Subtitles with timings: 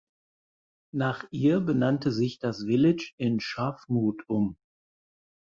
[0.95, 4.57] Nach ihr benannte sich das Village in Shawmut um.